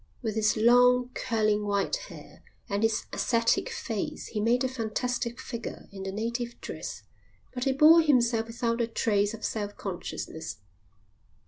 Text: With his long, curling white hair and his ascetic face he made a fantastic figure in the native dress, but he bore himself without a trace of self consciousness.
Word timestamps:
With 0.23 0.33
his 0.33 0.57
long, 0.57 1.09
curling 1.13 1.63
white 1.63 1.95
hair 1.95 2.41
and 2.67 2.81
his 2.81 3.05
ascetic 3.13 3.69
face 3.69 4.29
he 4.29 4.41
made 4.41 4.63
a 4.63 4.67
fantastic 4.67 5.39
figure 5.39 5.89
in 5.91 6.01
the 6.01 6.11
native 6.11 6.59
dress, 6.59 7.03
but 7.53 7.65
he 7.65 7.71
bore 7.71 8.01
himself 8.01 8.47
without 8.47 8.81
a 8.81 8.87
trace 8.87 9.35
of 9.35 9.45
self 9.45 9.77
consciousness. 9.77 10.57